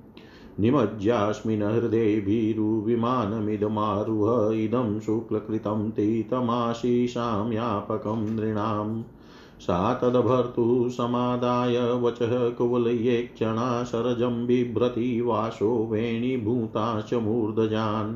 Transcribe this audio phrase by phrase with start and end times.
[0.61, 9.03] निमज्यास्मिन् हृदयभिरुविमानमिदमारुह इदं शुक्लकृतं तीतमाशीषां यापकं नृणाम्
[9.61, 18.15] सा तदभर्तु समादाय वचः कुवलयेक्षणा शरजं बिभ्रति वाशो वेणीभूता च मूर्धजान्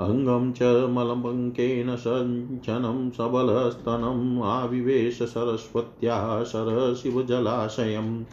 [0.00, 8.24] अङ्गं च मलपङ्केन सञ्चनं सबलस्तनम् आविवेश सरस्वत्याः सरशिवजलाशयम्।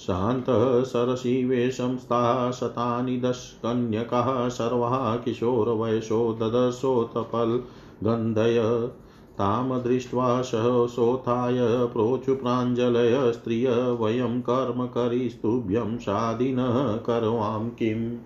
[0.00, 8.90] शान्तः सरसिवेशं स्था शतानि दशकन्यकः सर्वाः किशोरवयसो ददशोत्पल्गन्धय
[9.38, 18.16] तां दृष्ट्वा सहसोत्थाय प्रोचुप्राञ्जलय स्त्रिय वयं कर्म करिस्तुभ्यं शादिनः करवां किम्।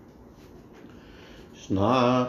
[1.56, 2.22] स्ना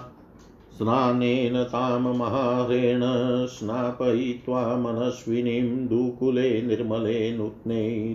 [0.77, 3.01] स्नानेन तां महारेण
[3.47, 8.07] स्नापयित्वा मनस्विनीं दुकुले निर्मले नूत्ने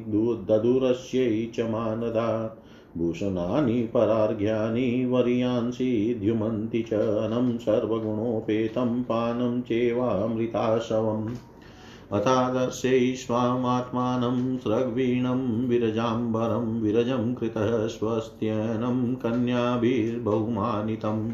[0.49, 2.59] ददुरस्यै च मानदा।
[2.97, 11.35] भूषणानि, परार्घ्यानि, वर्यांसि, द्युमन्ति च अनं सर्वगुणोपेतं पानं चेवामृताशवम्।
[12.12, 21.31] अथादर्शै स्वामात्मानं स्रग्वीणं विरजाम्बरं विरजं कृतः स्वस्त्यनं कन्याभिर्बहुमानितम्।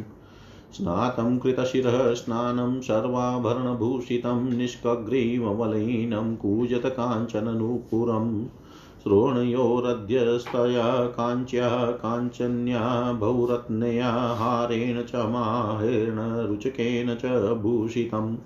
[0.72, 8.46] स्नातं कृतशिरः स्नानं सर्वाभरणभूषितं निष्कग्रीवमलहीनं कूजत काञ्चननूपुरम्
[9.02, 18.36] श्रोणयोरध्यस्तया काञ्च्या काञ्चन्या बहुरत्नया हारेण च माहेण रुचकेन च भूषितम्।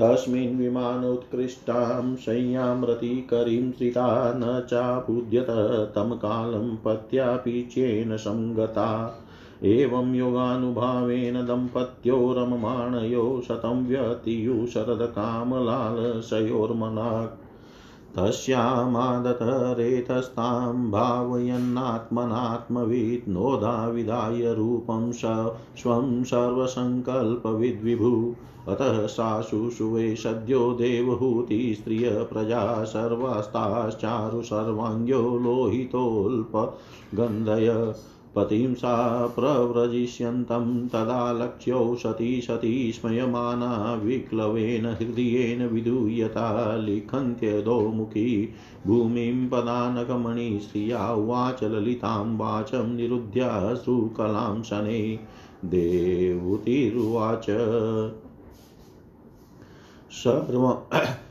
[0.00, 5.47] तस्मिन् विमानोत्कृष्टां शय्यां रतिकरीं श्रिता न चापूज्यत
[5.95, 9.21] तं कालं पत्यापि चेन सङ्गता
[9.63, 17.43] एवं योगानुभावेन दम्पत्यो रममाणयो शतं व्यतियुः शरदकामलालसयोर्मनाक्
[18.19, 28.35] तस्यामादतरेतस्तां भावयन्नात्मनात्मवित् नोदाविधाय रूपं स स्वं सर्वसङ्कल्पविद्विभु।
[28.69, 37.95] अतः साशुषुवे सद्यो देवहूति स्त्रियप्रजा सर्वास्ताश्चारु सर्वाङ्ग्यो लोहितोऽल्पगन्धय।
[38.37, 48.49] पतिं सा प्रव्रजिष्यन्तं तदा लक्ष्यौ सती सती स्मयमाना विक्लवेन हृदयेन विधूयता लिखन्त्यदोमुखी
[48.87, 55.19] भूमिं पदानकमणि श्रिया उवाच ललितां वाचं निरुध्याश्रुकलां शनै।
[55.64, 57.47] देवुतिरुवाच।
[60.11, 60.76] सर्व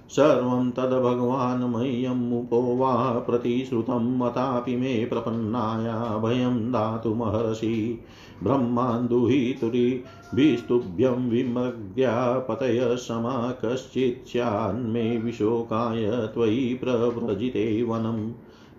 [0.09, 7.99] सर्वं तद्भगवान् मह्यमुपो वा प्रतिश्रुतं मतापि मे प्रपन्नाया भयं दातुमहर्षि
[8.43, 12.45] ब्रह्मान्दुहितुरिभिस्तुभ्यं विमग्या
[12.95, 18.31] समा कश्चित् स्यान्मे विशोकाय त्वयि प्रव्रजिते वनम्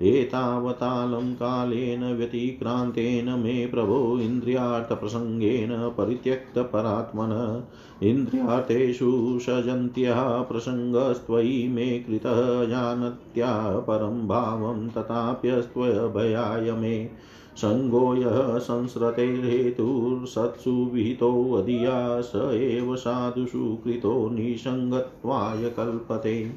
[0.03, 7.63] एतावतालं कालेन व्यतिक्रान्तेन मे प्रभो इन्द्रियार्थप्रसङ्गेन परित्यक्तपरात्मन।
[8.03, 17.11] इन्द्रियार्थेषु सजन्त्यः प्रसङ्गस्त्वयि मे कृतः जानत्या परं भावं तथाप्यस्त्वभयाय मे।
[17.57, 26.53] सङ्गो यः संसृतेर्हेतुर्सत्सु विहितोऽधिया स एव साधुषु कृतो निसङ्गत्वाय कल्पते।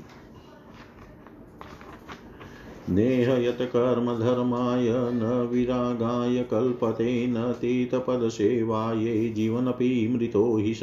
[2.89, 10.79] नेहयत्कर्मधर्माय न विरागाय कल्पते न तीतपदसेवायै जीवनपि मृतो हि स।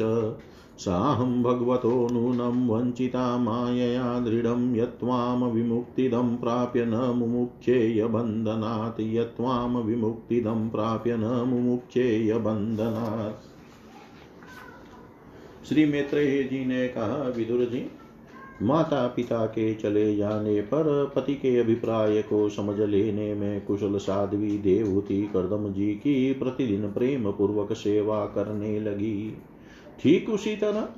[0.77, 11.17] साहं भगवतो नूनं वञ्चिता मायया दृढं यत्त्वां विमुक्तिदं प्राप्य न मुमुक्षेय बन्धनात्। यत्त्वां विमुक्तिदं प्राप्य
[11.17, 13.57] न मुमुक्षेय बन्धनात्।
[15.65, 15.85] श्री
[16.43, 17.91] जी ने कहा, विदुर जी
[18.61, 24.57] माता पिता के चले जाने पर पति के अभिप्राय को समझ लेने में कुशल साध्वी
[24.57, 29.37] देवहूति कर्दम जी की प्रतिदिन प्रेम पूर्वक सेवा करने लगी।
[30.01, 30.89] ठीक उसी तरह,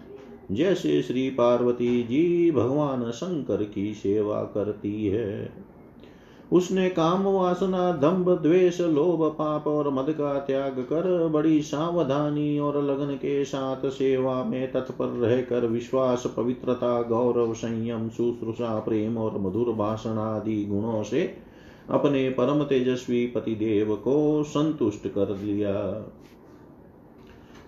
[0.51, 5.53] जैसे श्री पार्वती जी भगवान शंकर की सेवा करती है।
[6.51, 12.83] उसने काम वासना दम्भ द्वेष, लोभ, पाप और मद का त्याग कर बड़ी सावधानी और
[12.83, 19.73] लगन के साथ सेवा में तत्पर रहकर विश्वास, पवित्रता, गौरव, संयम, शुश्रूषा, प्रेम और मधुर
[19.73, 21.37] भाषण आदि गुणों से
[21.89, 26.05] अपने परम तेजस्वी पतिदेव को संतुष्ट कर दिया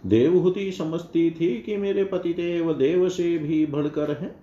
[0.05, 4.40] देवहूति समझती थी कि मेरे देव देव से भी बढ़कर है।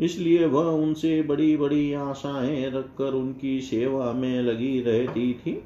[0.00, 5.62] इसलिए वह उनसे बड़ी बड़ी आशाएँ रखकर उनकी सेवा में लगी रहती थी।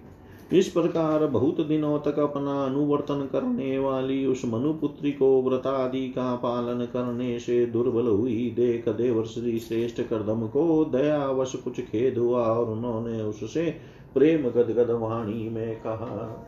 [0.53, 6.85] इस प्रकार बहुत दिनों तक अपना अनुवर्तन करने वाली उस मनुपुत्री को व्रतादि का पालन
[6.85, 13.23] करने से दुर्बल हुई। देख देवर्षि श्रेष्ठ करदम को दयावश कुछ खेद हुआ और उन्होंने
[13.23, 13.65] उससे
[14.15, 16.45] प्रेम गदगद वाणी में कहा,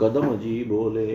[0.00, 1.14] कदम जी बोले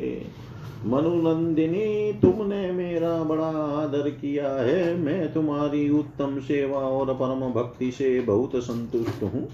[0.86, 8.20] मनुनंदिनी, तुमने मेरा बड़ा आदर किया है। मैं तुम्हारी उत्तम सेवा और परम भक्ति से
[8.22, 9.48] बहुत संतुष्ट हूँ।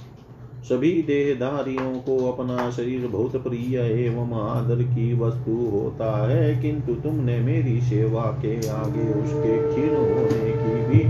[0.63, 7.39] सभी देहधारियों को अपना शरीर बहुत प्रिय एवं आदर की वस्तु होता है, किंतु तुमने
[7.39, 11.03] मेरी सेवा के आगे उसके क्षीण होने की भी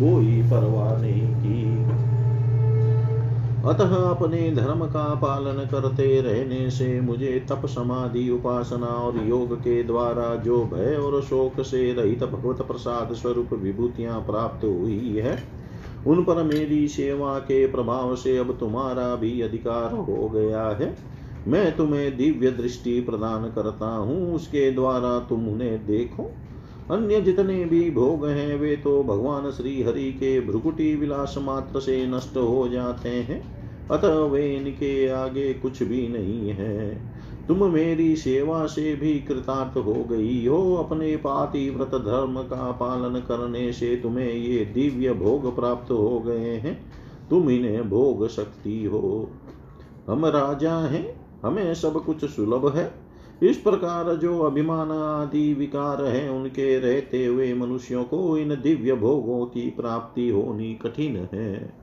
[0.00, 1.29] कोई परवाह नहीं
[3.66, 9.82] अतः अपने धर्म का पालन करते रहने से मुझे तप समाधि, उपासना और योग के
[9.82, 15.38] द्वारा जो भय और शोक से रहित भगवत प्रसाद स्वरूप विभूतियाँ प्राप्त हुई है,
[16.06, 20.94] उन पर मेरी सेवा के प्रभाव से अब तुम्हारा भी अधिकार हो गया है।
[21.48, 26.30] मैं तुम्हें दिव्य दृष्टि प्रदान करता हूँ, उसके द्वारा तुम उन्हें देखो।
[26.90, 32.06] अन्य जितने भी भोग हैं, वे तो भगवान श्री हरि के भ्रुकुटी विलास मात्र से
[32.06, 37.10] नष्ट हो जाते हैं। अतः वे इनके आगे कुछ भी नहीं है।
[37.48, 43.20] तुम मेरी सेवा से भी कृतार्थ हो गई हो। अपने पाति व्रत धर्म का पालन
[43.20, 46.92] करने से तुम्हें ये दिव्य भोग प्राप्त हो गए हैं।
[47.30, 49.30] तुम इन्हें भोग सकती हो।
[50.08, 53.09] हम राजा हैं, हमें सब कुछ सुलभ है।
[53.42, 59.46] इस प्रकार जो अभिमान आदि विकार है, उनके रहते हुए मनुष्यों को इन दिव्य भोगों
[59.46, 61.80] की प्राप्ति होनी कठिन है।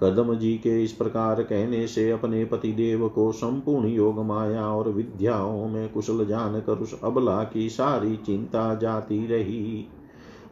[0.00, 4.88] कदम जी के इस प्रकार कहने से अपने पति देव को संपूर्ण योग माया और
[4.88, 9.86] विद्याओं में कुशल जानकर उस अबला की सारी चिंता जाती रही।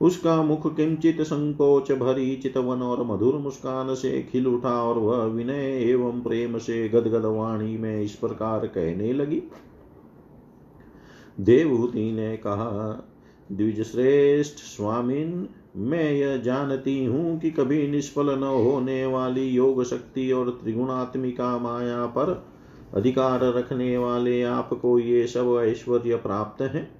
[0.00, 5.90] उसका मुख किंचित संकोच भरी चितवन और मधुर मुस्कान से खिल उठा और वह विनय
[5.90, 9.42] एवं प्रेम से गदगद वाणी में इस प्रकार कहने लगी।
[11.40, 13.08] देवहूति ने कहा
[13.52, 20.32] द्विज श्रेष्ठ स्वामिन, मैं यह जानती हूँ कि कभी निष्फल न होने वाली योग शक्ति
[20.32, 22.46] और त्रिगुणात्मिका माया पर
[22.94, 26.90] अधिकार रखने वाले आपको ये सब ऐश्वर्य प्राप्त है।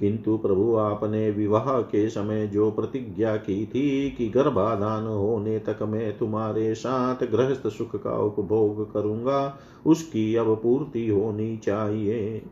[0.00, 6.18] किंतु प्रभु, आपने विवाह के समय जो प्रतिज्ञा की थी कि गर्भाधान होने तक मैं
[6.18, 12.42] तुम्हारे साथ गृहस्थ सुख का उपभोग करूँगा, उसकी अब पूर्ति होनी चाहिए।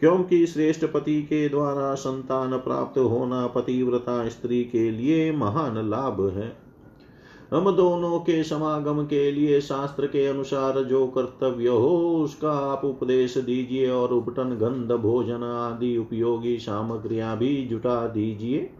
[0.00, 6.64] क्योंकि श्रेष्ठ पति के द्वारा संतान प्राप्त होना पतिव्रता स्त्री के लिए महान लाभ है।
[7.50, 13.38] हम दोनों के समागम के लिए शास्त्र के अनुसार जो कर्तव्य हो, उसका आप उपदेश
[13.38, 18.70] दीजिए और उपटन, गंध, भोजन आदि, उपयोगी सामग्रियाँ भी जुटा दीजिए।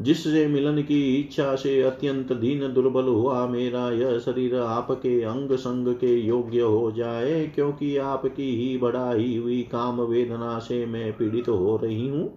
[0.00, 5.94] जिससे मिलन की इच्छा से अत्यंत दीन दुर्बल हुआ, मेरा यह शरीर आपके अंग संग
[5.94, 11.76] के योग्य हो जाए, क्योंकि आपकी ही बढ़ाई हुई काम वेदना से मैं पीड़ित हो
[11.76, 12.32] रही हूँ।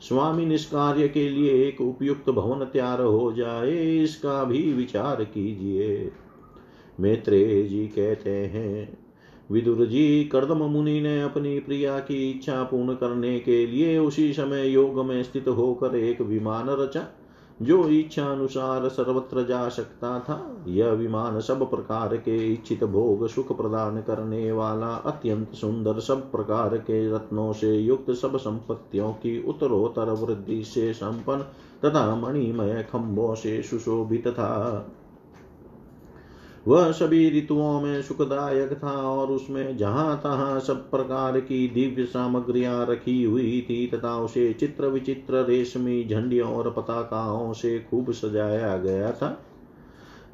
[0.00, 6.10] स्वामी निष्कार्य के लिए एक उपयुक्त भवन तैयार हो जाए, इसका भी विचार कीजिए।
[7.00, 8.99] मैत्रेय जी कहते हैं
[9.50, 14.68] विदुर जी कर्दम मुनि ने अपनी प्रिया की इच्छा पूर्ण करने के लिए उसी समय
[14.68, 17.06] योग में स्थित होकर एक विमान रचा,
[17.62, 23.56] जो इच्छा अनुसार सर्वत्र जा सकता था। यह विमान सब प्रकार के इच्छित भोग सुख
[23.56, 30.10] प्रदान करने वाला, अत्यंत सुंदर सब प्रकार के रत्नों से युक्त सब संपत्तियों की उत्तरोत्तर
[30.10, 31.42] वृद्धि से संपन्न
[31.84, 34.86] तथा मणिमय खम्भों से सुशोभित था।
[36.68, 42.86] वह सभी ऋतुओं में सुखदायक था और उसमें जहाँ तहाँ सब प्रकार की दिव्य सामग्रियाँ
[42.86, 49.12] रखी हुई थी तथा उसे चित्र विचित्र रेशमी झंडियों और पताकाओं से खूब सजाया गया
[49.12, 49.46] था।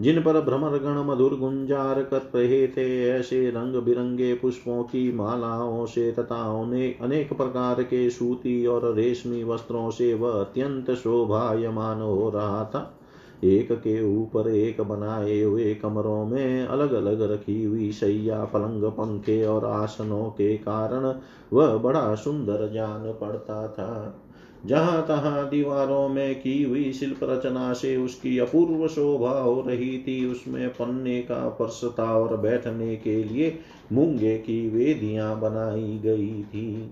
[0.00, 6.12] जिन पर भ्रमरगण मधुर गुंजार कर रहे थे, ऐसे रंग बिरंगे पुष्पों की मालाओं से
[6.12, 12.64] तथा उन्हें अनेक प्रकार के सूती और रेशमी वस्त्रों से वह अत्यंत शोभायमान हो रहा
[12.64, 12.95] था।
[13.44, 19.44] एक के ऊपर एक बनाए हुए कमरों में अलग अलग रखी हुई सैया पलंग, पंखे
[19.44, 21.20] और आसनों के कारण
[21.52, 24.22] वह बड़ा सुंदर जान पड़ता था।
[24.66, 30.26] जहाँ तहां दीवारों में की हुई शिल्प रचना से उसकी अपूर्व शोभा हो रही थी,
[30.26, 33.58] उसमें पन्ने का फर्श था और बैठने के लिए
[33.92, 36.90] मूँगे की वेदियाँ बनाई गई थी।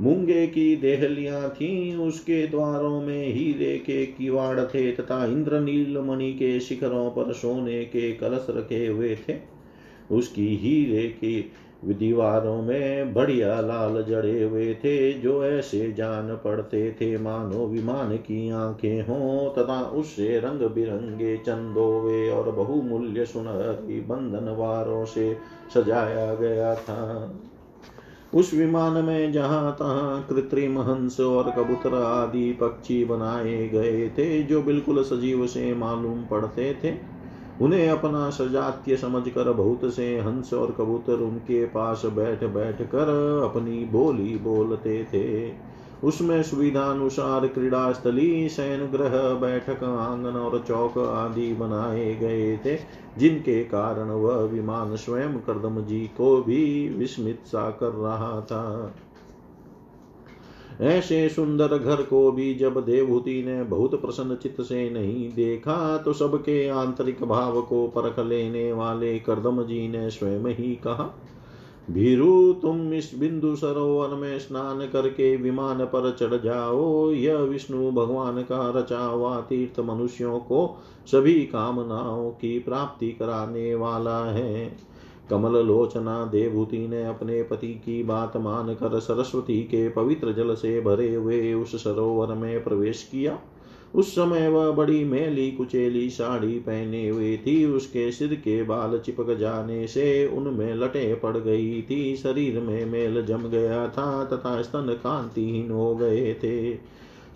[0.00, 6.60] मूँगे की देहलियाँ थी, उसके द्वारों में हीरे के किवाड़ थे तथा इंद्रनील मणि के
[6.60, 9.34] शिखरों पर सोने के कलश रखे हुए थे।
[10.10, 11.50] उसकी हीरे की
[11.84, 18.50] दीवारों में बढ़िया लाल जड़े हुए थे, जो ऐसे जान पड़ते थे, मानो विमान की
[18.50, 25.36] आँखें हों तथा उससे रंग बिरंगे चंदोवे और बहुमूल्य सुनहरी बंधन वारों से
[25.74, 27.32] सजाया गया था।
[28.32, 34.62] उस विमान में जहाँ तहाँ कृत्रिम हंस और कबूतर आदि पक्षी बनाए गए थे, जो
[34.62, 36.94] बिल्कुल सजीव से मालूम पड़ते थे,
[37.60, 43.08] उन्हें अपना सजात्य समझकर बहुत से हंस और कबूतर उनके पास बैठ बैठ कर
[43.44, 45.67] अपनी बोली बोलते थे।
[46.04, 52.78] उसमें सुविधानुसार क्रीड़ा स्थली शयन ग्रह बैठक, आँगन और चौक आदि बनाए गए थे,
[53.18, 58.94] जिनके कारण वह विमान स्वयं कर्दम जी को भी विस्मित सा कर रहा था।
[60.80, 66.12] ऐसे सुंदर घर को भी जब देवहूति ने बहुत प्रसन्न चित्त से नहीं देखा तो
[66.12, 71.14] सबके आंतरिक भाव को परख लेने वाले कर्दम जी ने स्वयं ही कहा
[71.90, 78.42] भीरु तुम इस बिंदु सरोवर में स्नान करके विमान पर चढ़ जाओ। यह विष्णु भगवान
[78.42, 84.76] का रचा हुआ तीर्थ मनुष्यों को सभी कामनाओं की प्राप्ति कराने वाला है।
[85.30, 91.14] कमल लोचना देवभूति ने अपने पति की बात मानकर सरस्वती के पवित्र जल से भरे
[91.14, 93.38] हुए उस सरोवर में प्रवेश किया।
[93.94, 99.36] उस समय वह बड़ी मैली कुचेली साड़ी पहने हुई थी। उसके सिर के बाल चिपक
[99.36, 104.98] जाने से उनमें लटे पड़ गई थी। शरीर में मेल जम गया था तथा स्तन
[105.04, 106.74] कांतिहीन हो गए थे।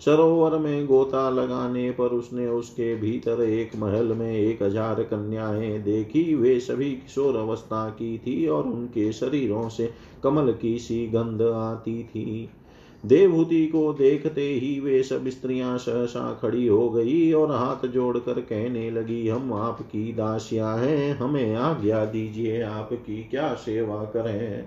[0.05, 6.23] सरोवर में गोता लगाने पर उसने उसके भीतर एक महल में एक हज़ार कन्याएँ देखी।
[6.35, 9.89] वे सभी किशोर अवस्था की थी और उनके शरीरों से
[10.23, 12.49] कमल की सी गंध आती थी।
[13.05, 18.91] देवहूति को देखते ही वे सब स्त्रियाँ सहसा खड़ी हो गई और हाथ जोड़कर कहने
[18.91, 24.65] लगी, हम आपकी दासियाँ हैं, हमें आज्ञा दीजिए, आपकी क्या सेवा करें?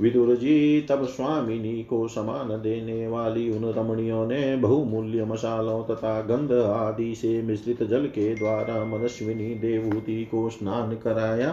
[0.00, 6.52] विदुर जी, तब स्वामिनी को समान देने वाली उन रमणियों ने बहुमूल्य मसालों तथा गंध
[6.52, 11.50] आदि से मिश्रित जल के द्वारा मनस्विनी देवहूति को स्नान कराया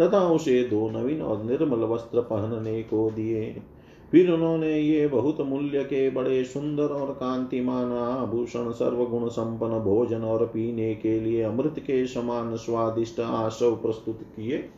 [0.00, 3.62] तथा उसे दो नवीन और निर्मल वस्त्र पहनने को दिए।
[4.12, 10.46] फिर उन्होंने ये बहुत मूल्य के बड़े सुंदर और कांतिमान आभूषण, सर्वगुण संपन्न भोजन और
[10.46, 14.68] पीने के लिए अमृत के समान स्वादिष्ट आशव प्रस्तुत किए।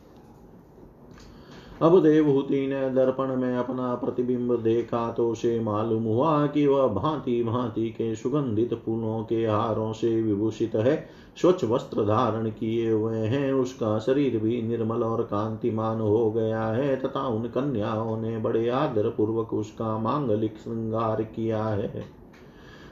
[1.81, 7.43] अब देवहूति ने दर्पण में अपना प्रतिबिंब देखा तो उसे मालूम हुआ कि वह भांति
[7.43, 11.07] भांति के सुगंधित फूलों के हारों से विभूषित है।
[11.41, 16.95] स्वच्छ वस्त्र धारण किए हुए हैं। उसका शरीर भी निर्मल और कांतिमान हो गया है
[16.95, 22.19] तथा उन कन्याओं ने बड़े आदर पूर्वक उसका मांगलिक श्रृंगार किया है।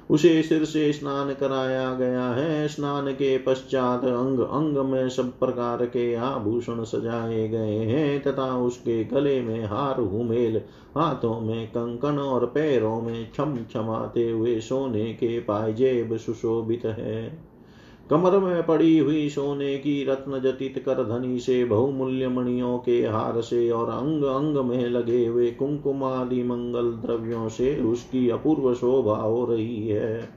[0.10, 5.86] उसे सिर से स्नान कराया गया है। स्नान के पश्चात अंग अंग में सब प्रकार
[5.86, 10.62] के आभूषण सजाए गए हैं तथा उसके गले में हार, हुमेल,
[10.98, 17.47] हाथों में कंकन और पैरों में छम छमाते हुए सोने के पायजेब सुशोभित है।
[18.10, 23.42] कमर में पड़ी हुई सोने की रत्न जटित कर धनी से बहुमूल्य मणियों के हार
[23.42, 29.46] से और अंग अंग में लगे हुए कुंकुमादि मंगल द्रव्यों से उसकी अपूर्व शोभा हो
[29.46, 30.30] रही है।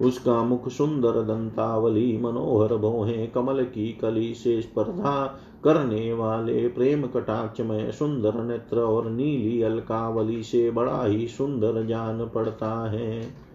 [0.00, 7.60] उसका मुख सुंदर दंतावली मनोहर भोहे कमल की कली से स्पर्धा करने वाले प्रेम कटाक्ष
[7.60, 13.49] में सुंदर नेत्र और नीली अलकावली से बड़ा ही सुंदर जान पड़ता है।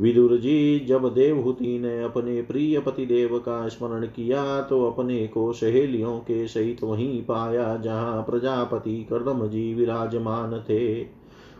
[0.00, 5.52] विदुर जी जब देवहूति ने अपने प्रिय पति देव का स्मरण किया तो अपने को
[5.52, 11.06] सहेलियों के सहित वहीं पाया, जहाँ प्रजापति कर्दम जी विराजमान थे।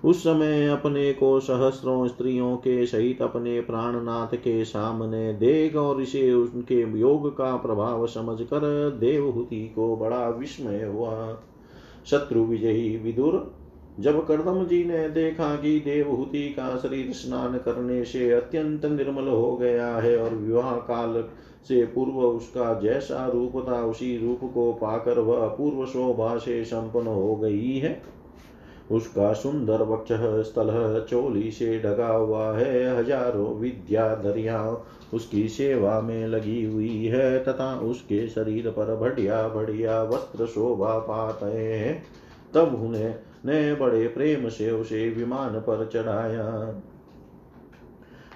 [0.05, 6.33] उस समय अपने को सहस्रों स्त्रियों के सहित अपने प्राणनाथ के सामने देख और इसे
[6.33, 11.43] उनके योग का प्रभाव समझकर देवहूति को बड़ा विस्मय हुआ।
[12.07, 13.60] शत्रु विजयी विदुर
[14.01, 19.57] जब कर्दम जी ने देखा कि देवहूति का शरीर स्नान करने से अत्यंत निर्मल हो
[19.57, 21.25] गया है और विवाह काल
[21.69, 27.07] से पूर्व उसका जैसा रूप था, उसी रूप को पाकर वह पूर्व शोभा से संपन्न
[27.07, 28.03] हो गई है।
[28.91, 30.13] उसका सुंदर वक्ष
[30.47, 34.63] स्थल चोली से ढका हुआ है, हज़ारों विद्याधरिया
[35.15, 41.57] उसकी सेवा में लगी हुई है, तथा उसके शरीर पर बढ़िया बढ़िया वस्त्र शोभा पाते
[41.59, 42.03] हैं।
[42.55, 43.15] तब उन्हें
[43.47, 46.75] ने बड़े प्रेम से उसे विमान पर चढ़ाया।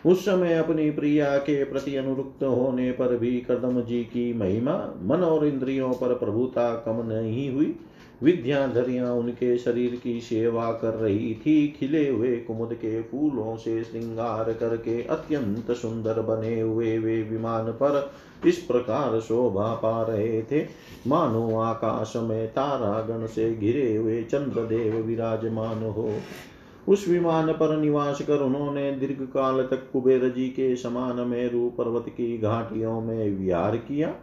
[0.07, 5.23] उस समय अपनी प्रिया के प्रति अनुरुक्त होने पर भी कदम जी की महिमा, मन
[5.23, 7.77] और इंद्रियों पर प्रभुता कम नहीं हुई।
[8.23, 14.53] विद्याधरियाँ उनके शरीर की सेवा कर रही थी। खिले हुए कुमुद के फूलों से श्रृंगार
[14.53, 18.13] करके अत्यंत सुंदर बने हुए वे विमान पर
[18.47, 20.67] इस प्रकार शोभा पा रहे थे।
[21.07, 26.11] मानो आकाश में तारागण से घिरे हुए चंद्रदेव विराजमान हो।
[26.89, 32.05] उस विमान पर निवास कर उन्होंने दीर्घ काल तक कुबेर जी के समान मेरु पर्वत
[32.09, 34.15] की घाटियों में विहार किया।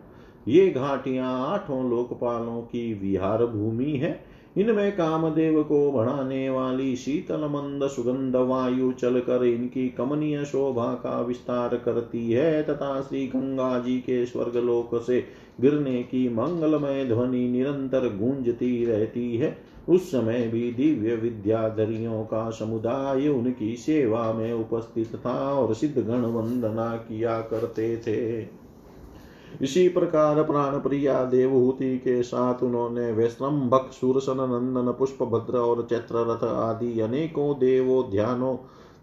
[0.48, 4.20] ये घाटियाँ आठों लोकपालों की विहार भूमि है।
[4.58, 11.76] इनमें कामदेव को बढ़ाने वाली शीतल मंद सुगंध वायु चलकर इनकी कमनीय शोभा का विस्तार
[11.76, 15.24] करती है तथा श्री गंगा जी के स्वर्गलोक से
[15.62, 19.58] गिरने की मंगलमय ध्वनि निरंतर गूंजती रहती है।
[19.90, 26.22] उस समय भी दिव्य विद्याधरियों का समुदाय उनकी सेवा में उपस्थित था और सिद्ध गण
[26.22, 28.42] वंदना किया करते थे।
[29.62, 36.16] इसी प्रकार प्राण प्रिया देवहूति के साथ उन्होंने वैश्रम्भक सुरसन नंदन पुष्प भद्र और चैत्र
[36.16, 38.56] रथ आदि अनेकों देवो देवोध्यानों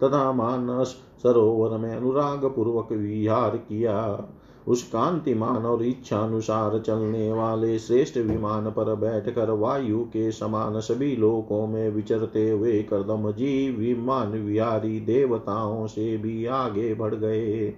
[0.04, 0.86] तथा मानस
[1.22, 4.28] सरोवर में अनुराग पूर्वक विहार किया।
[4.68, 11.16] उस कांतिमान और इच्छा अनुसार चलने वाले श्रेष्ठ विमान पर बैठकर वायु के समान सभी
[11.16, 17.74] लोकों में विचरते हुए कर्दम जी विमान विहारी देवताओं से भी आगे बढ़ गए।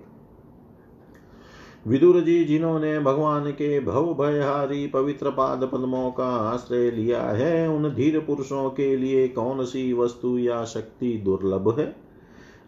[1.87, 7.95] विदुर जी, जिन्होंने भगवान के भव भयहारी पवित्र पाद पद्मों का आश्रय लिया है, उन
[7.95, 11.97] धीर पुरुषों के लिए कौन सी वस्तु या शक्ति दुर्लभ है?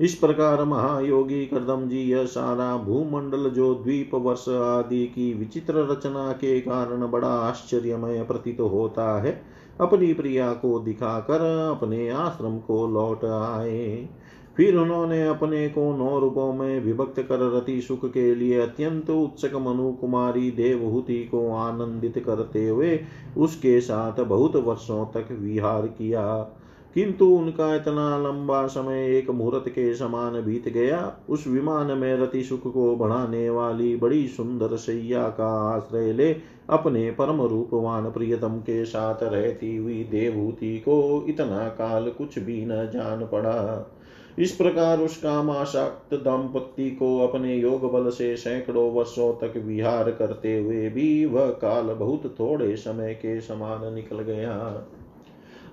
[0.00, 6.32] इस प्रकार महायोगी करदम जी यह सारा भूमंडल जो द्वीप वर्ष आदि की विचित्र रचना
[6.32, 9.42] के कारण बड़ा आश्चर्यमय प्रतीत होता है,
[9.80, 14.08] अपनी प्रिया को दिखाकर अपने आश्रम को लौट आए।
[14.56, 19.54] फिर उन्होंने अपने को नौ रूपों में विभक्त कर रति सुख के लिए अत्यंत उत्सक
[19.54, 23.00] मनु कुमारी देवहूति को आनंदित करते हुए
[23.36, 26.26] उसके साथ बहुत वर्षों तक विहार किया।
[26.94, 32.42] किंतु उनका इतना लंबा समय एक मुहूर्त के समान बीत गया। उस विमान में रति
[32.42, 36.32] सुख को बढ़ाने वाली बड़ी सुंदर सैया का आश्रय ले
[36.70, 42.90] अपने परम रूपवान प्रियतम के साथ रहती हुई देवहूति को इतना काल कुछ भी न
[42.94, 43.90] जान पड़ा।
[44.38, 50.58] इस प्रकार उस कामाशक्त दंपति को अपने योग बल से सैकड़ों वर्षों तक विहार करते
[50.58, 54.56] हुए भी वह काल बहुत थोड़े समय के समान निकल गया।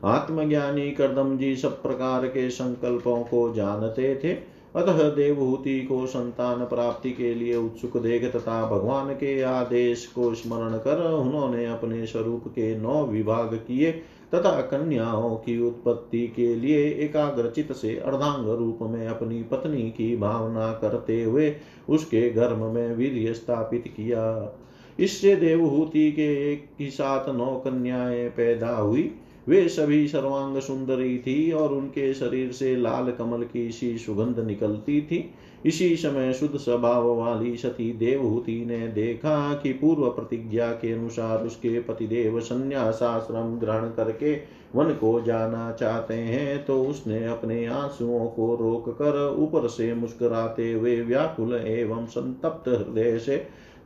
[0.03, 4.33] आत्मज्ञानी कर्दम जी सब प्रकार के संकल्पों को जानते थे।
[4.75, 10.77] अतः देवहूति को संतान प्राप्ति के लिए उत्सुक देख तथा भगवान के आदेश को स्मरण
[10.77, 13.91] कर उन्होंने अपने स्वरूप के नौ विभाग किए
[14.35, 20.71] तथा कन्याओं की उत्पत्ति के लिए एकाग्रचित से अर्धांग रूप में अपनी पत्नी की भावना
[20.71, 21.55] करते हुए
[21.89, 24.53] उसके गर्भ में वीर्य स्थापित किया।
[24.99, 29.15] इससे देवहूति के एक ही साथ नौ कन्याएँ पैदा हुई।
[29.49, 35.01] वे सभी सर्वांग सुंदरी थी और उनके शरीर से लाल कमल की सी सुगंध निकलती
[35.01, 35.23] थी।
[35.65, 41.79] इसी समय शुद्ध स्वभाव वाली सती देवहूति ने देखा कि पूर्व प्रतिज्ञा के अनुसार उसके
[41.79, 44.33] पतिदेव संन्यासाश्रम ग्रहण करके
[44.75, 50.71] वन को जाना चाहते हैं तो उसने अपने आंसुओं को रोक कर ऊपर से मुस्कुराते
[50.73, 53.38] हुए व्याकुल एवं संतप्त हृदय से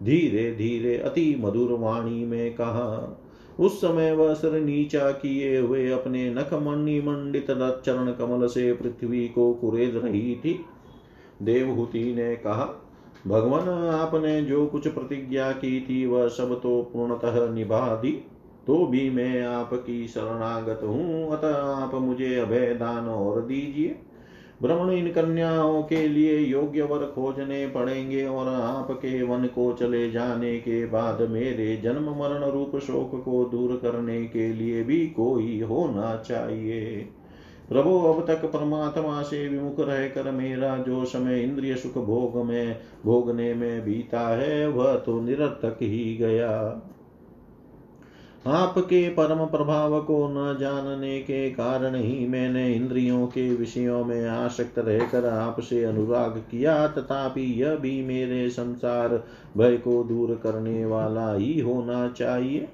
[0.04, 3.20] धीरे धीरे अति मधुर वाणी में कहा
[3.60, 7.46] उस समय वह सिर नीचा किए हुए अपने नखमणि मंडित
[7.86, 10.66] चरण कमल से पृथ्वी को कुरेद रही थी।
[11.42, 12.90] देवहूति ने कहा,
[13.28, 18.12] भगवान, आपने जो कुछ प्रतिज्ञा की थी, वह सब तो पूर्णतः निभा दी।
[18.68, 24.00] तो भी मैं आपकी शरणागत हूँ। अतः आप मुझे अभय दान और दीजिए।
[24.62, 30.58] भ्रमण इन कन्याओं के लिए योग्य वर खोजने पड़ेंगे और आपके वन को चले जाने
[30.58, 36.16] के बाद मेरे जन्म मरण रूप शोक को दूर करने के लिए भी कोई होना
[36.16, 37.10] चाहिए।
[37.70, 43.54] प्रभु, अब तक परमात्मा से विमुख रहकर मेरा जो समय इंद्रिय सुख भोग में, भोगने
[43.54, 46.82] में बीता है, वह तो निरर्थक ही गया।
[48.46, 54.80] आपके परम प्रभाव को न जानने के कारण ही मैंने इंद्रियों के विषयों में आसक्त
[54.80, 59.24] रहकर आपसे अनुराग किया, तथापि यह भी मेरे संसार
[59.58, 62.68] भय को दूर करने वाला ही होना चाहिए।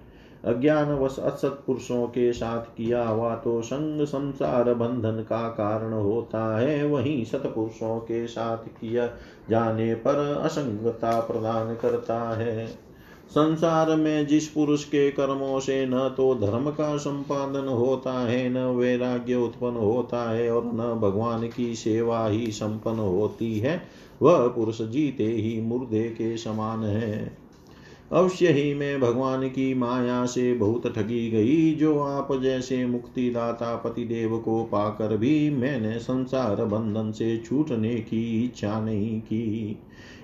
[0.45, 6.58] अज्ञान वश असत पुरुषों के साथ किया हुआ तो संग संसार बंधन का कारण होता
[6.60, 9.08] है। वहीं सतपुरुषों के साथ किया
[9.49, 12.88] जाने पर असंगता प्रदान करता है।
[13.30, 18.58] संसार में जिस पुरुष के कर्मों से न तो धर्म का संपादन होता है, न
[18.58, 23.82] वैराग्य उत्पन्न होता है और न भगवान की सेवा ही संपन्न होती है,
[24.22, 27.38] वह पुरुष जीते ही मुर्दे के समान है।
[28.12, 34.38] अवश्य ही मैं भगवान की माया से बहुत ठगी गई, जो आप जैसे मुक्तिदाता पतिदेव
[34.38, 39.78] को पाकर भी मैंने संसार बंधन से छूटने की इच्छा नहीं की।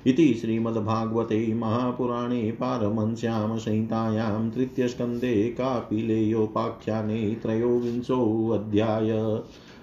[0.08, 9.10] इति श्रीमद्भागवते महापुराणे पारमंस्यां संहितायां तृतीयस्कन्धे कापिलेयोपाख्याने त्रयोविंशोऽध्याय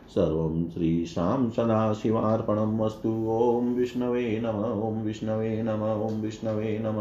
[0.08, 6.98] सर्वं श्रीशां सदाशिवार्पणम् अस्तु ॐ विष्णवे नम, ॐ विष्णवे नम, ॐ विष्णवे नम।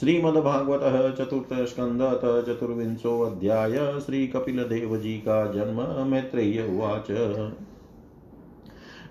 [0.00, 0.80] श्रीमद्भागवत
[1.18, 2.00] चतुर्थ स्कंद
[2.46, 7.10] चतुर्विंशोऽध्याय श्री कपिल देव जी का जन्म मैत्रेय उवाच।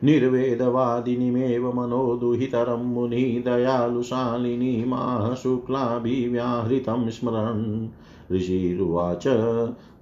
[0.06, 7.90] निर्वेदवादिनीमेव मनोदुहितरं मुनि दयालुशालिनी माः शुक्लाभिव्याहृतं स्मरन्।
[8.32, 9.28] ऋषिरुवाच,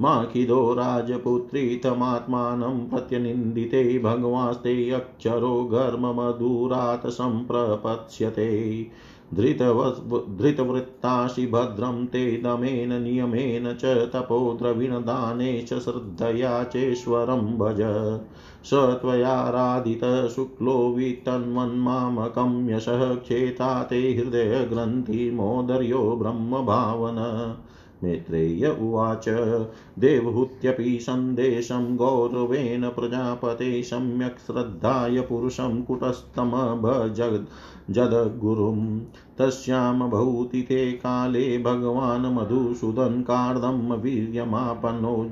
[0.02, 8.88] माखिदो राजपुत्री तमात्मानं प्रत्यनिन्दिते, भगवास्ते अक्षरो घर्ममधुरात् सम्प्रपत्स्यते।
[10.38, 17.78] धृतवृत्तासि भद्रं ते दमेन नियमेन च तपो द्रविणदाने च श्रद्धया चेश्वरं भज।
[18.64, 27.56] स त्वयाराधितः शुक्लो वितन्वन्मामकं यशः क्षेता ते हृदयग्रन्थिमोदर्यो ब्रह्मभावन।
[28.04, 29.26] मैत्रेय उवाच,
[30.00, 39.00] देवहूत्यपि सन्देशं गौरवेण प्रजापते सम्यक् श्रद्धाय पुरुषं कुटस्थमभजग् जदगुरुं
[39.38, 40.62] तस्यां भूति
[40.94, 43.88] काले भगवान् मधुसूदन् कार्दं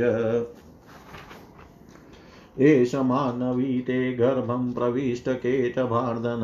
[2.60, 6.40] एष मानवी ते गर्भं प्रविष्टकेटभार्दन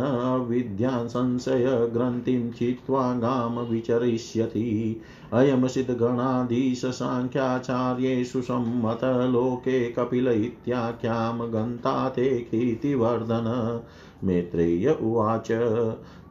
[0.48, 5.00] विद्यान् संशयग्रन्थिं छित्त्वा गां विचरिष्यति।
[5.32, 13.80] अयमसिद्गणाधीश साङ्ख्याचार्येषु सम्मतलोके कपिल इत्याख्यां गन्ता ते कीर्तिवर्धन
[14.24, 15.52] मेत्रेय उवाच,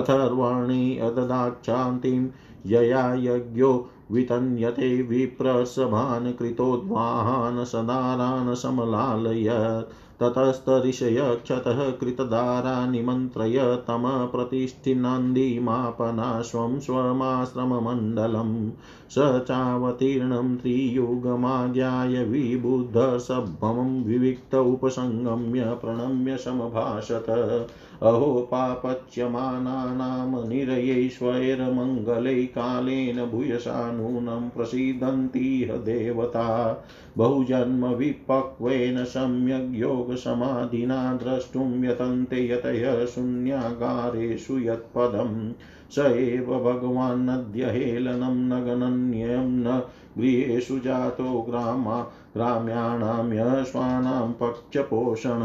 [0.00, 2.28] अथर्वाणि अददाक्षान्तिं
[2.70, 3.72] यया यज्ञो
[4.12, 18.50] वितन्यते विप्रसभान् कृतोद्वाहान् सदारान् समलालयत् ततस्तरिषयक्षतः कृतदारा निमन्त्रय तम प्रतिष्ठिनन्दिमापना स्वं स्वमाश्रममण्डलं
[19.14, 27.30] स चावतीर्णं त्रियुगमाज्ञाय विबुद्धसभमं विविक्त उपसङ्गम्य प्रणम्य समभाषत
[28.02, 32.50] अहो पापच्यमानानां निरयैश्वैर्मङ्गलै
[33.30, 36.78] भूयसा नूनं प्रसीदन्तीह देवता।
[37.16, 45.52] बहुजन्मविपक्वेन सम्यग् योगसमाधिना द्रष्टुं यतन्ते यतय शून्यागारेषु यत्पदम्।
[45.90, 49.82] स एव भगवान्नद्य हेलनं न गणन्यं न
[50.18, 55.40] गृहेषु जातो ग्रामा ग्राम्याणां यश्वानां पक्षपोषण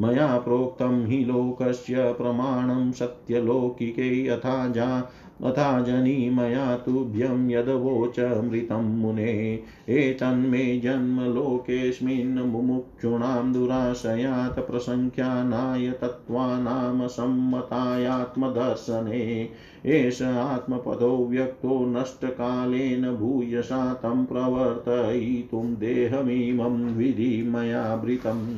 [0.00, 5.10] मया प्रोक्तं हि लोकस्य प्रमाणं सत्यलौकिके यथा जा।
[5.42, 19.50] तथा जनी मया तुभ्यं यदवोचमृतं मुने। एतन्मे जन्मलोकेऽस्मिन् मुमुक्षूणां दुराशयात् प्रसङ्ख्यानाय तत्त्वानां सम्मतायात्मदर्शने।
[19.86, 28.56] एष आत्मपदो व्यक्तो नष्टकालेन भूयसा तं प्रवर्तयितुं देहमिमं विधि मयावृतम्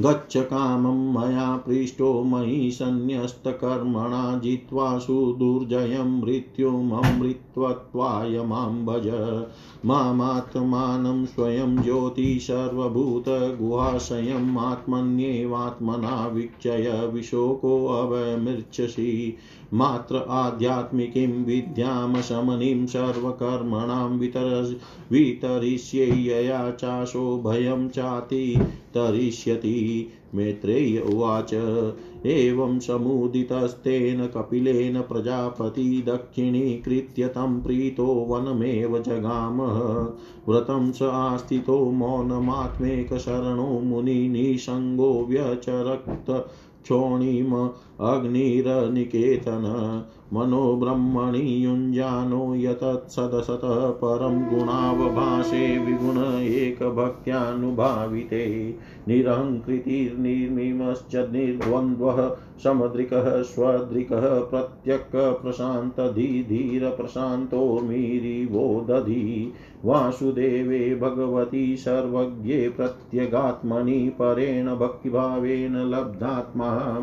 [0.00, 9.36] गच्छ कामं मया पृष्टो मयि सन्न्यस्तकर्मणा जित्वा सुदुर्जयं मृत्युममृत्वत्वाय माँ भज
[9.86, 19.36] मामात्मानं स्वयं ज्योतिसर्वभूतगुहाशयम् आत्मन्येवात्मना वीक्षय विशोकोऽवमृच्छसि
[19.74, 24.78] मात्र आध्यात्मिकीं विद्यां शमनीं सर्वकर्मणां वितर
[25.12, 28.56] वितरिष्ये चाशो भयं चाति
[28.94, 31.54] तरिष्यति। मैत्रेय उवाच।
[32.26, 39.78] एवं समुदितस्तेन कपिलेन प्रजापति दक्षिणीकृत्य तं प्रीतो वनमेव जगामः।
[40.48, 46.30] व्रतं स आस्थितो मौनमात्मेकशरणो मुनिनिसङ्गो व्यचरक्त
[46.82, 47.68] क्षोणीम
[48.00, 58.76] अग्निरनिकेतन मनोब्रह्मणि युञ्जानो यतत्सदसत परं गुणावभाषे विगुण एकभक्त्यानुभाविते।
[59.08, 69.52] निरहङ्कृतिर्निर्मिमश्च निर्द्वन्द्वः समदृकः स्वदृकः प्रत्यक् प्रशान्तधीधीरप्रशान्तो मीरिवो दधी।
[69.84, 76.98] वासुदेवे भगवती सर्वज्ञे प्रत्यगात्मनि परेण भक्तिभावेन लब्धात्मा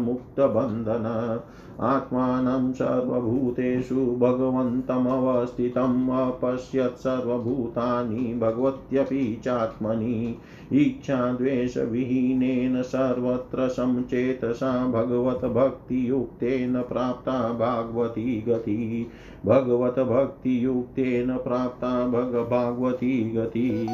[0.88, 1.44] मुक्तबन्धन
[1.80, 10.38] आत्मानं सर्वभूतेषु भगवन्तमवस्थितम् अपश्यत् सर्वभूतानि भगवत्यपि चात्मनि।
[10.74, 19.08] इच्छाद्वेषविहीनेन सर्वत्र समचेतसा भगवतभक्तियुक्तेन प्राप्ता भागवती गति।
[19.46, 23.88] भगवतभक्तियुक्तेन प्राप्ता भग, भागवती गति।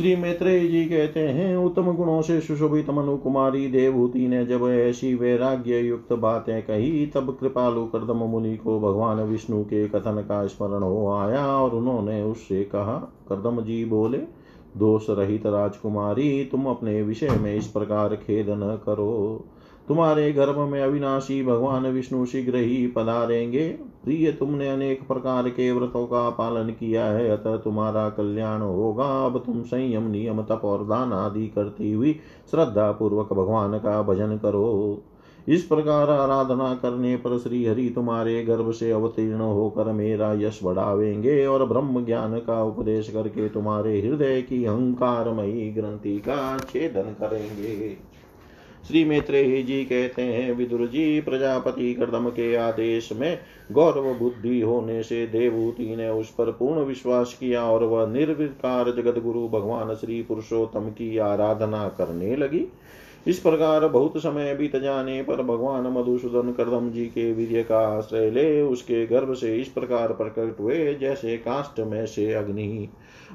[0.00, 5.14] श्री मैत्रेय जी कहते हैं, उत्तम गुणों से सुशोभित मनु कुमारी देवभूति ने जब ऐसी
[5.14, 10.82] वैराग्य युक्त बातें कही, तब कृपालु कर्दम मुनि को भगवान विष्णु के कथन का स्मरण
[10.82, 12.94] हो आया और उन्होंने उससे कहा,
[13.28, 14.18] कर्दम जी बोले,
[14.76, 19.44] दोष रहित राजकुमारी, तुम अपने विषय में इस प्रकार खेद न करो।
[19.90, 23.68] तुम्हारे गर्भ में अविनाशी भगवान विष्णु शीघ्र ही पधारेंगे।
[24.04, 29.42] प्रिय, तुमने अनेक प्रकार के व्रतों का पालन किया है, अतः तुम्हारा कल्याण होगा। अब
[29.46, 32.12] तुम संयम, नियम, तप और दान आदि करती हुई
[32.50, 35.02] श्रद्धा पूर्वक भगवान का भजन करो।
[35.48, 41.46] इस प्रकार आराधना करने पर श्री हरि तुम्हारे गर्भ से अवतीर्ण होकर मेरा यश बढ़ावेंगे
[41.46, 48.09] और ब्रह्म ज्ञान का उपदेश करके तुम्हारे हृदय की अहंकारमयी ग्रंथि का छेदन करेंगे।
[48.90, 53.38] श्री मैत्रेय जी कहते हैं, विदुर जी, प्रजापति कर्दम के आदेश में
[53.72, 59.18] गौरव बुद्धि होने से देवूति ने उस पर पूर्ण विश्वास किया और वह निर्विकार जगत
[59.18, 62.66] गुरु भगवान श्री पुरुषोत्तम की आराधना करने लगी।
[63.26, 68.30] इस प्रकार बहुत समय बीत जाने पर भगवान मधुसूदन कर्दम जी के वीर्य का आश्रय
[68.30, 72.88] ले, उसके गर्भ से इस प्रकार प्रकट हुए, जैसे काष्ट में से अग्नि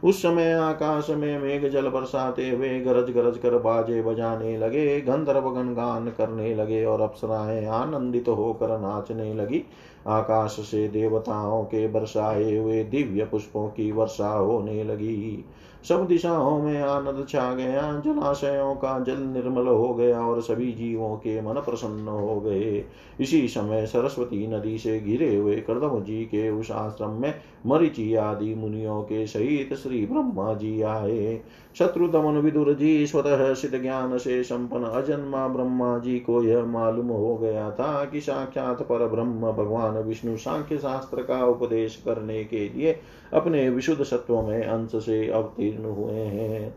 [0.04, 5.50] उस समय आकाश में मेघ जल बरसाते हुए गरज गरज कर बाजे बजाने लगे, गंधर्व
[5.52, 9.64] गान करने लगे और अप्सराएँ आनंदित होकर नाचने लगी।
[10.08, 15.46] आकाश से देवताओं के बरसाए हुए दिव्य पुष्पों की वर्षा होने लगी।
[15.88, 21.16] सब दिशाओं में आनंद छा गया, जलाशयों का जल निर्मल हो गया और सभी जीवों
[21.18, 22.84] के मन प्रसन्न हो गए।
[23.20, 27.34] इसी समय सरस्वती नदी से घिरे हुए कर्दम जी के उस आश्रम में
[27.66, 31.42] मरिचि आदि मुनियों के सहित श्री ब्रह्मा जी आए।
[31.78, 37.08] शत्रु दमन विदुर जी स्वतः सिद्ध ज्ञान से संपन्न अजन्मा ब्रह्मा जी को यह मालूम
[37.08, 42.70] हो गया था कि साक्षात पर ब्रह्म भगवान विष्णु सांख्य शास्त्र का उपदेश करने के
[42.70, 43.00] लिए
[43.36, 46.76] अपने विशुद्ध सत्व में अंश से अवतीर्ण हुए हैं।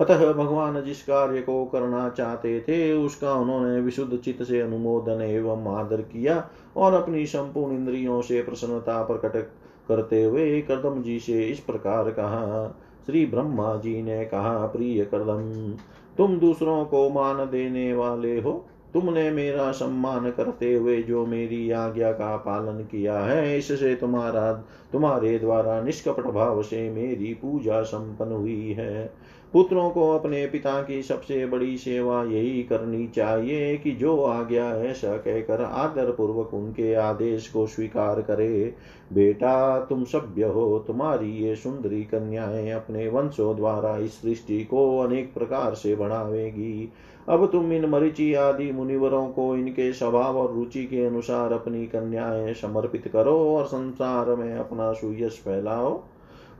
[0.00, 5.76] अतः भगवान जिस कार्य को करना चाहते थे, उसका उन्होंने विशुद्ध चित्त से अनुमोदन एवं
[5.76, 9.36] आदर किया और अपनी संपूर्ण इंद्रियों से प्रसन्नता प्रकट
[9.88, 12.76] करते हुए कदम जी से इस प्रकार कहा,
[13.06, 15.72] श्री ब्रह्मा जी ने कहा, प्रिय कदम
[16.16, 18.64] तुम दूसरों को मान देने वाले हो।
[18.94, 24.52] तुमने मेरा सम्मान करते हुए जो मेरी आज्ञा का पालन किया है, इससे तुम्हारा,
[24.92, 29.12] तुम्हारे द्वारा निष्कपट भाव से मेरी पूजा संपन्न हुई है।
[29.52, 35.16] पुत्रों को अपने पिता की सबसे बड़ी सेवा यही करनी चाहिए कि जो आज्ञा ऐसा
[35.16, 38.74] कहकर आदर पूर्वक उनके आदेश को स्वीकार करे।
[39.12, 45.34] बेटा, तुम सभ्य हो, तुम्हारी ये सुंदरी कन्याएँ अपने वंशों द्वारा इस सृष्टि को अनेक
[45.34, 46.92] प्रकार से बढ़ावेगी।
[47.28, 52.54] अब तुम इन मरिचि आदि मुनिवरों को इनके स्वभाव और रुचि के अनुसार अपनी कन्याएँ
[52.54, 56.02] समर्पित करो और संसार में अपना सुयश फैलाओ।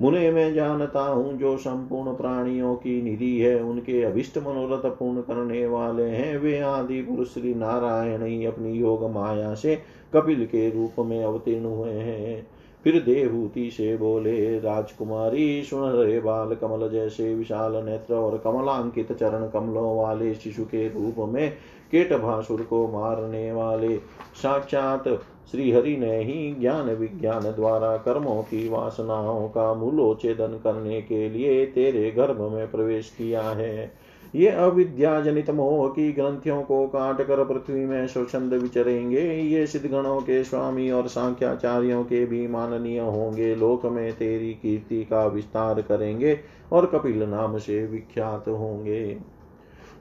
[0.02, 5.66] मुने मैं जानता हूँ, जो संपूर्ण प्राणियों की निधि है, उनके अभिष्ट मनोरथ पूर्ण करने
[5.66, 9.76] वाले हैं। वे आदि पुरुष श्री नारायण ही अपनी योग माया से
[10.14, 12.46] कपिल के रूप में अवतीर्ण हुए हैं।
[12.88, 19.48] फिर देवहूति से बोले, राजकुमारी, सुन रहे बाल कमल जैसे विशाल नेत्र और कमलांकित चरण
[19.48, 21.50] कमलों वाले शिशु के रूप में
[21.92, 23.96] केट भासुर को मारने वाले।
[24.42, 25.08] साक्षात
[25.50, 31.66] श्री हरि ने ही ज्ञान विज्ञान द्वारा कर्मों की वासनाओं का मूलोच्छेदन करने के लिए
[31.66, 33.92] तेरे गर्भ में प्रवेश किया है।
[34.34, 40.20] ये अविद्या जनित मोह की ग्रंथियों को काट कर पृथ्वी में स्वच्छंद विचरेंगे। ये सिद्धगणों
[40.20, 46.38] के स्वामी और सांख्याचार्यों के भी माननीय होंगे। लोक में तेरी कीर्ति का विस्तार करेंगे
[46.72, 49.37] और कपिल नाम से विख्यात होंगे।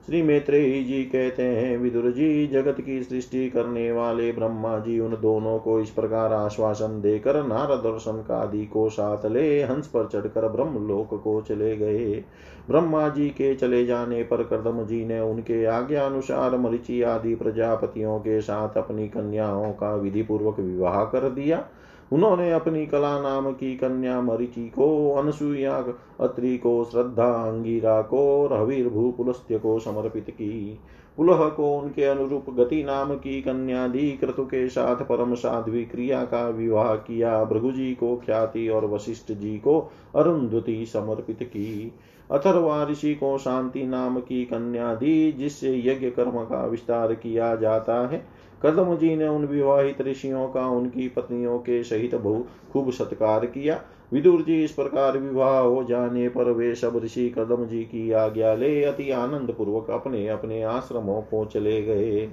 [0.08, 5.18] श्री मैत्रेयी जी कहते हैं विदुर जी जगत की सृष्टि करने वाले ब्रह्मा जी उन
[5.22, 10.48] दोनों को इस प्रकार आश्वासन देकर नारद और सनकादि को साथ ले हंस पर चढ़कर
[10.48, 12.24] ब्रह्म लोक को चले गए।
[12.70, 18.20] ब्रह्मा जी के चले जाने पर कर्दम जी ने उनके आज्ञा अनुसार मरिचि आदि प्रजापतियों
[18.20, 21.66] के साथ अपनी कन्याओं का विधि पूर्वक विवाह कर दिया।
[22.12, 25.84] उन्होंने अपनी कला नाम की कन्या मरिचि को अनसुईया
[26.20, 30.80] अत्रि को, श्रद्धा अंगिरा को रवीर भूपुलस्त्य को समर्पित की।
[31.18, 36.26] पुलह को उनके अनुरूप गति नाम की कन्या दी, क्रतु के साथ परम साध्वी क्रिया
[36.26, 41.94] का विवाह किया भृगुजी को ख्याति और वशिष्ठ जी को अरुंधति समर्पित की।
[42.32, 48.08] अथर्वा ऋषि को शांति नाम की कन्या दी, जिससे यज्ञ कर्म का विस्तार किया जाता
[48.08, 48.28] है।
[48.64, 52.44] कदम जी ने उन विवाहित ऋषियों का, उनकी पत्नियों के सहित बहु
[52.74, 53.80] खूब सत्कार किया।
[54.14, 58.54] विदुर जी इस प्रकार विवाह हो जाने पर वे सब ऋषि कदम जी की आज्ञा
[58.54, 62.26] ले अति आनंद पूर्वक अपने अपने आश्रमों को चले गए।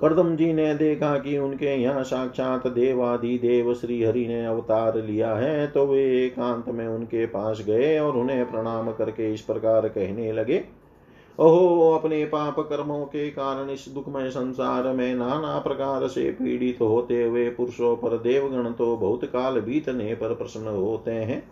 [0.00, 5.34] करदम जी ने देखा कि उनके यहाँ साक्षात देवादि देव श्री हरि ने अवतार लिया
[5.34, 10.32] है तो वे एकांत में उनके पास गए और उन्हें प्रणाम करके इस प्रकार कहने
[10.32, 10.58] लगे
[11.38, 17.22] ओहो अपने पाप कर्मों के कारण इस दुखमय संसार में नाना प्रकार से पीड़ित होते
[17.24, 21.42] हुए पुरुषों पर देवगण तो बहुत काल बीतने पर प्रसन्न होते हैं।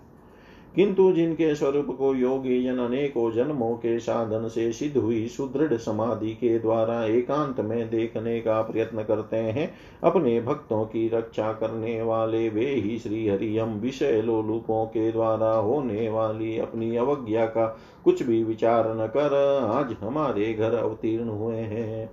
[0.76, 6.30] किंतु जिनके स्वरूप को योगी जन अनेकों जन्मों के साधन से सिद्ध हुई सुदृढ़ समाधि
[6.30, 9.68] के द्वारा एकांत में देखने का प्रयत्न करते हैं,
[10.02, 15.52] अपने भक्तों की रक्षा करने वाले वे ही श्री हरि हम विषय लोलुपों के द्वारा
[15.52, 17.66] होने वाली अपनी अवज्ञा का
[18.04, 19.34] कुछ भी विचार न कर
[19.74, 22.10] आज हमारे घर अवतीर्ण हुए हैं।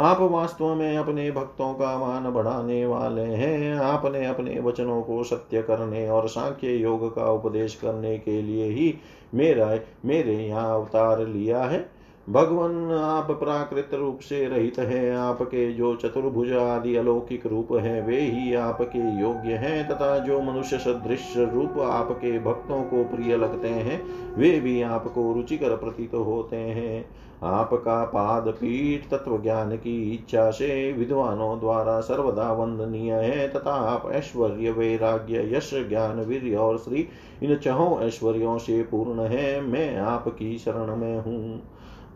[0.00, 5.62] आप वास्तव में अपने भक्तों का मान बढ़ाने वाले हैं। आपने अपने वचनों को सत्य
[5.62, 8.94] करने और सांख्य योग का उपदेश करने के लिए ही
[9.34, 15.96] मेरा, मेरे यहाँ अवतार लिया है। भगवान आप प्राकृत रूप से रहित हैं, आपके जो
[15.96, 21.78] चतुर्भुज आदि अलौकिक रूप है, वे ही आपके योग्य हैं, तथा जो मनुष्य सदृश रूप
[21.78, 24.02] आपके भक्तों को प्रिय लगते हैं,
[24.36, 27.04] वे भी आपको रुचिकर प्रतीत होते हैं।
[27.42, 34.10] आपका पाद पीठ तत्व ज्ञान की इच्छा से विद्वानों द्वारा सर्वदा वंदनीय है, तथा आप
[34.12, 37.08] ऐश्वर्य, वैराग्य, यश, ज्ञान वीर और श्री
[37.42, 41.62] इन चहों ऐश्वर्यों से पूर्ण है, मैं आपकी शरण में हूँ।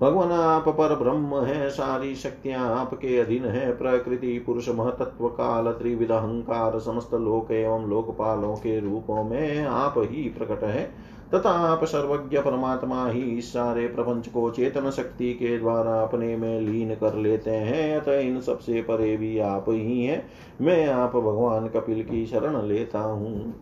[0.00, 6.10] भगवान आप पर ब्रह्म है, सारी शक्तियाँ आपके अधीन है, प्रकृति, पुरुष, महतत्व, काल, त्रिविध,
[6.10, 12.38] अहंकार, समस्त लोक एवं लोकपालों के रूपों में आप ही प्रकट है। तथा आप सर्वज्ञ
[12.38, 17.50] परमात्मा ही इस सारे प्रपंच को चेतन शक्ति के द्वारा अपने में लीन कर लेते
[17.50, 20.26] हैं। अतः इन सबसे परे भी आप ही हैं।
[20.60, 23.54] मैं आप भगवान कपिल की शरण लेता हूँ।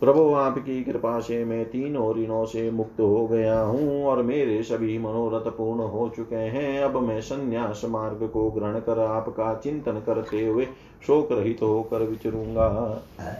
[0.00, 4.98] प्रभु आपकी कृपा से मैं तीन ऋणों से मुक्त हो गया हूँ और मेरे सभी
[4.98, 10.46] मनोरथ पूर्ण हो चुके हैं। अब मैं संन्यास मार्ग को ग्रहण कर आपका चिंतन करते
[10.46, 10.66] हुए
[11.06, 12.66] शोक रहित तो होकर विचरूँगा।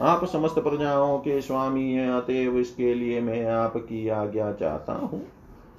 [0.03, 5.23] आप समस्त प्रजाओं के स्वामी हैं, अतएव इसके लिए मैं आपकी आज्ञा चाहता हूँ।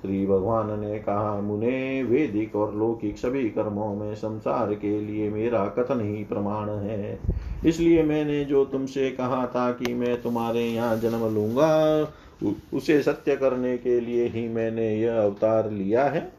[0.02, 5.66] श्री भगवान ने कहा, मुने, वेदिक और लौकिक सभी कर्मों में संसार के लिए मेरा
[5.68, 7.20] कथन ही प्रमाण है।
[7.66, 12.14] इसलिए मैंने जो तुमसे कहा था कि मैं तुम्हारे यहाँ जन्म लूँगा
[12.74, 16.32] उसे सत्य करने के लिए ही मैंने यह अवतार लिया है।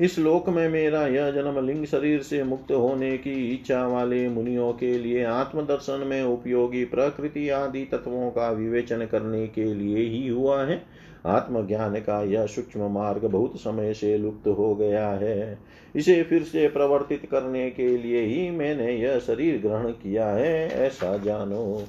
[0.00, 4.72] इस लोक में मेरा यह जन्म लिंग शरीर से मुक्त होने की इच्छा वाले मुनियों
[4.72, 10.62] के लिए आत्मदर्शन में उपयोगी प्रकृति आदि तत्वों का विवेचन करने के लिए ही हुआ
[10.64, 10.82] है।
[11.26, 15.58] आत्मज्ञान का यह सूक्ष्म मार्ग बहुत समय से लुप्त हो गया है।
[15.96, 21.16] इसे फिर से प्रवर्तित करने के लिए ही मैंने यह शरीर ग्रहण किया है, ऐसा
[21.16, 21.82] जानो।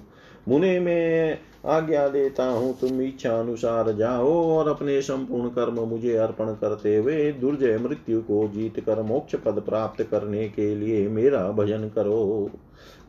[0.48, 6.54] मुने में आज्ञा देता हूँ, तुम इच्छा अनुसार जाओ और अपने संपूर्ण कर्म मुझे अर्पण
[6.54, 11.88] करते हुए दुर्जय मृत्यु को जीत कर मोक्ष पद प्राप्त करने के लिए मेरा भजन
[11.90, 12.50] करो।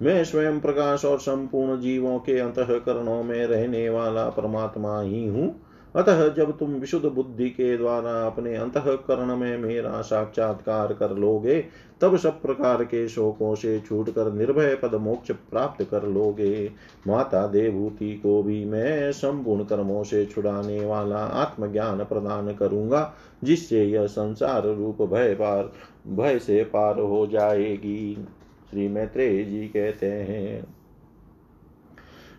[0.02, 5.54] मैं स्वयं प्रकाश और संपूर्ण जीवों के अंतकरणों में रहने वाला परमात्मा ही हूँ।
[5.96, 11.64] अतः जब तुम विशुद्ध बुद्धि के द्वारा अपने अंतकरण में मेरा साक्षात्कार कर लोगे,
[12.00, 16.70] तब सब प्रकार के शोकों से छूटकर निर्भय पद मोक्ष प्राप्त कर लोगे।
[17.06, 23.14] माता देवभूति को भी मैं संपूर्ण कर्मों से छुड़ाने वाला आत्मज्ञान प्रदान करूँगा,
[23.44, 25.72] जिससे यह संसार रूप भय पार,
[26.08, 28.26] भय से पार हो जाएगी।
[28.70, 30.81] श्री मैत्रेय जी कहते हैं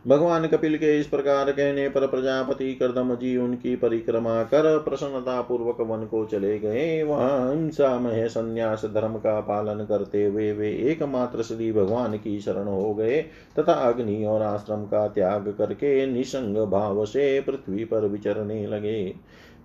[0.08, 5.80] भगवान कपिल के इस प्रकार कहने पर प्रजापति करदम जी उनकी परिक्रमा कर प्रसन्नता पूर्वक
[5.82, 11.44] वन को चले गए। वहाँ हिंसा में संन्यास धर्म का पालन करते हुए वे एकमात्र
[11.44, 13.22] श्री भगवान की शरण हो गए
[13.60, 19.16] तथा अग्नि और आश्रम का त्याग करके निसंग भाव से पृथ्वी पर विचरने लगे।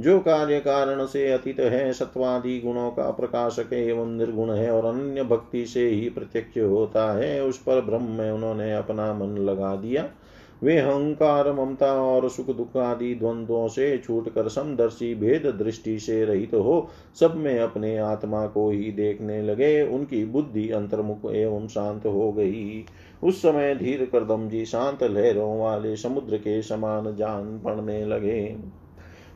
[0.01, 5.23] जो कार्य कारण से अतीत है, सत्वादि गुणों का प्रकाशक एवं निर्गुण है और अन्य
[5.23, 10.09] भक्ति से ही प्रत्यक्ष होता है, उस पर ब्रह्म में उन्होंने अपना मन लगा दिया।
[10.63, 16.25] वे अहंकार, ममता और सुख दुख आदि द्वंद्वों से छूट कर समदर्शी भेद दृष्टि से
[16.25, 16.89] रहित हो,
[17.21, 22.85] सब में अपने आत्मा को ही देखने लगे, उनकी बुद्धि अंतर्मुख एवं शांत हो गई।
[23.25, 28.57] उस समय धीर करदम जी शांत लहरों वाले समुद्र के समान जान पड़ने लगे।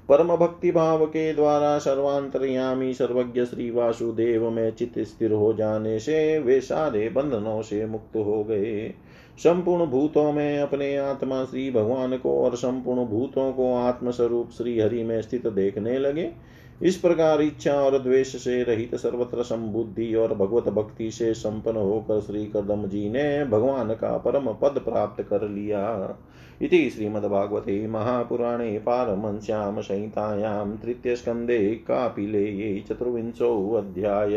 [0.09, 6.39] परम भक्ति भाव के द्वारा सर्वांतरयामी सर्वज्ञ श्री वासुदेव में चित्त स्थिर हो जाने से
[6.39, 8.95] वे सारे बंधनों से मुक्त हो गए।
[9.39, 15.03] संपूर्ण भूतों में अपने आत्मा श्री भगवान को और संपूर्ण भूतों को आत्मस्वरूप श्री हरि
[15.05, 16.31] में स्थित देखने लगे।
[16.83, 22.21] इस प्रकार इच्छा और द्वेष से रहित सर्वत्र संबुद्धि और भगवत भक्ति से संपन्न होकर
[22.21, 26.17] श्री कदम जी ने भगवान का परम पद प्राप्त कर लिया।
[26.63, 31.59] इति श्रीमद्भागवते महापुराणे पारमंस्यां संहितायां तृतीयस्कन्धे
[31.89, 34.37] कापिलेये चतुर्विंशोऽध्याय